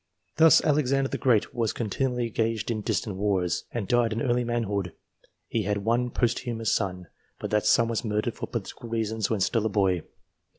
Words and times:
Thus, 0.37 0.63
Alexander 0.63 1.09
the 1.09 1.19
Great 1.19 1.53
was 1.53 1.73
continually 1.73 2.25
engaged 2.25 2.71
in 2.71 2.81
distant 2.81 3.17
wars, 3.17 3.65
and 3.71 3.87
died 3.87 4.11
in 4.11 4.23
early 4.23 4.43
manhood: 4.43 4.93
he 5.47 5.61
had 5.61 5.85
one 5.85 6.09
posthumous 6.09 6.73
son, 6.73 7.05
but 7.39 7.51
that 7.51 7.67
son 7.67 7.87
was 7.87 8.03
murdered 8.03 8.33
for 8.33 8.47
political 8.47 8.89
reasons 8.89 9.29
when 9.29 9.41
still 9.41 9.67
a 9.67 9.69
boy. 9.69 10.01